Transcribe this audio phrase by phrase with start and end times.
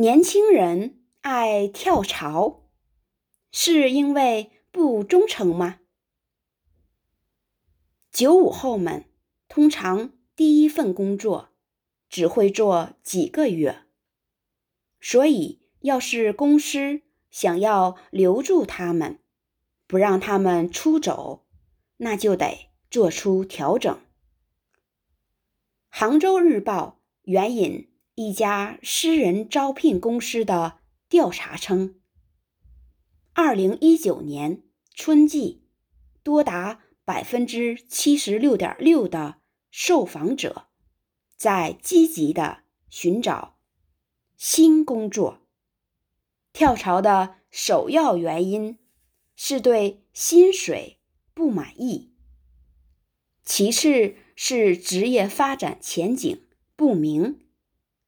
[0.00, 2.62] 年轻人爱跳槽，
[3.52, 5.80] 是因为不忠诚吗？
[8.10, 9.04] 九五后们
[9.46, 11.50] 通常第一份工作
[12.08, 13.82] 只会做几个月，
[15.02, 19.18] 所以要是公司想要留住他们，
[19.86, 21.44] 不让他们出走，
[21.98, 24.00] 那就得做出调整。
[25.90, 27.89] 杭州日报援引。
[28.14, 32.00] 一家私人招聘公司的调查称，
[33.32, 34.62] 二零一九年
[34.94, 35.62] 春季，
[36.22, 39.36] 多达百分之七十六点六的
[39.70, 40.66] 受访者
[41.36, 43.56] 在积极的寻找
[44.36, 45.46] 新工作。
[46.52, 48.78] 跳槽的首要原因
[49.34, 50.98] 是对薪水
[51.32, 52.12] 不满意，
[53.44, 56.42] 其次是职业发展前景
[56.76, 57.46] 不明。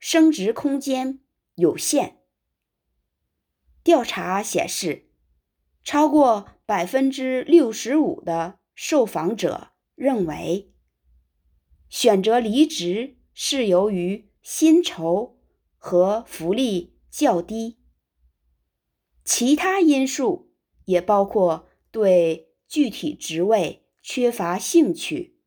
[0.00, 1.20] 升值空间
[1.54, 2.16] 有限。
[3.84, 5.10] 调查显示，
[5.84, 10.72] 超过百分之六十五的受访者认为，
[11.88, 15.38] 选择离职是由于薪酬
[15.76, 17.78] 和福利较低，
[19.24, 20.52] 其他因素
[20.86, 25.38] 也包括对具体职位缺乏兴趣、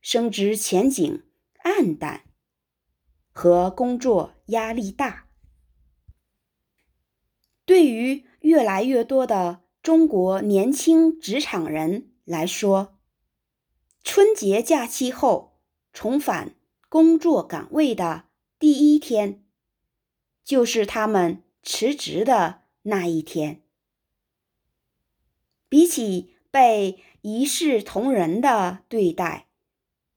[0.00, 1.24] 升职前景
[1.64, 2.27] 黯淡。
[3.40, 5.28] 和工作压力大，
[7.64, 12.98] 对于越来越多的中国年轻职场人来说，
[14.02, 15.60] 春节假期后
[15.92, 16.56] 重返
[16.88, 18.24] 工作岗位的
[18.58, 19.44] 第一天，
[20.42, 23.62] 就是他们辞职的那一天。
[25.68, 29.46] 比起被一视同仁的对待，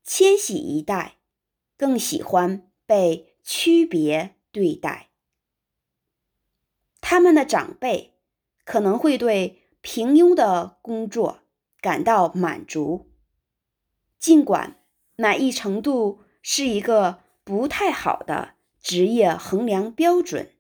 [0.04, 1.18] 千禧一代
[1.78, 2.71] 更喜欢。
[2.92, 5.12] 被区别对待，
[7.00, 8.16] 他们的长辈
[8.66, 11.40] 可能会对平庸的工作
[11.80, 13.10] 感到满足，
[14.20, 14.84] 尽管
[15.16, 20.54] 满意程度是一个不太好的职业衡量标准，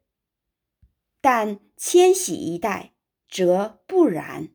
[1.20, 2.94] 但千禧一代
[3.28, 4.48] 则不然，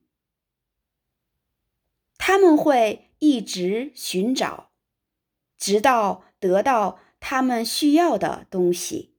[2.17, 4.71] 他们会一直寻找，
[5.59, 7.01] 直到得到。
[7.19, 9.15] 他们需要的东西，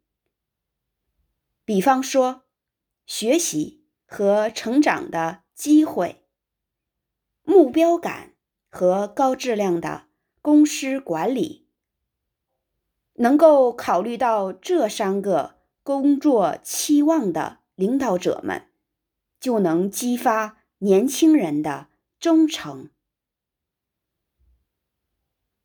[1.65, 2.43] 比方说
[3.05, 6.23] 学习和成长的机会、
[7.43, 8.35] 目标感
[8.69, 10.07] 和高质量的
[10.41, 11.67] 公司管理，
[13.15, 18.69] 能够考虑到这三个工作期望的领导者们，
[19.39, 22.89] 就能激发年轻人的忠诚。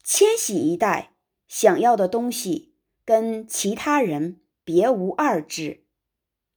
[0.02, 1.11] 千禧一代。
[1.52, 2.72] 想要的东西
[3.04, 5.84] 跟其他人别无二致，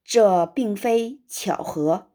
[0.05, 2.13] 这并非巧合。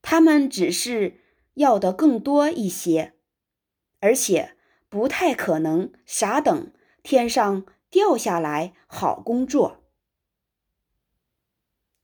[0.00, 1.20] 他们只是
[1.52, 3.12] 要的更多一些，
[4.00, 4.56] 而且
[4.88, 6.72] 不太可能傻等
[7.02, 9.84] 天上掉下来好工作。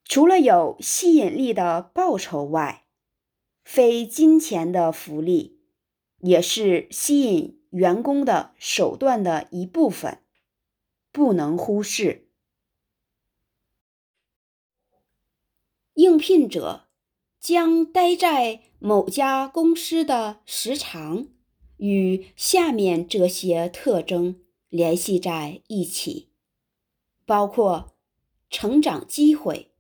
[0.05, 2.85] 除了有吸引力的报酬外，
[3.65, 5.63] 非金钱的福利
[6.19, 7.62] 也是吸引。
[7.73, 10.19] 员工的手段的一部分，
[11.11, 12.29] 不能忽视。
[15.95, 16.89] 应聘者
[17.41, 21.29] 将待在某家公司的时长
[21.79, 26.31] 与下面这些特征联系在一起，
[27.25, 27.95] 包括
[28.51, 29.71] 成长机会、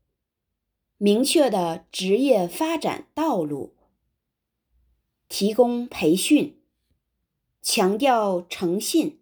[0.97, 3.75] 明确的职业发展道路、
[5.28, 6.61] 提供培训。
[7.62, 9.20] 强调诚信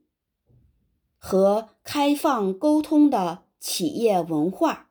[1.18, 4.90] 和开放沟通的企业文化，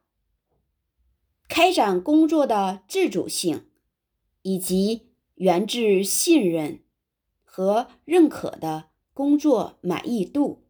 [1.47, 3.65] 开展工作的自主性，
[4.43, 6.83] 以及源自信任
[7.43, 10.63] 和认可的工作满意度。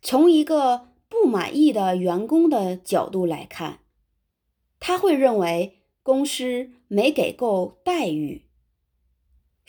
[0.00, 3.80] 从一个不满意的员工的角度来看，
[4.78, 8.46] 他会认为公司没给够待遇。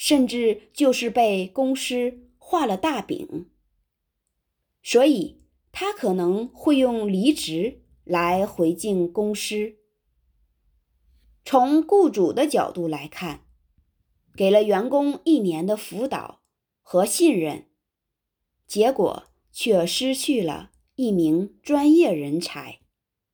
[0.04, 3.52] 甚至就是被公司画了大饼，
[4.82, 9.76] 所以他可能会用离职来回敬公司。
[11.46, 13.46] 从雇主的角度来看，
[14.36, 16.42] 给了员工一年的辅导
[16.82, 17.68] 和信任，
[18.66, 22.80] 结果却失去了一名专业人才。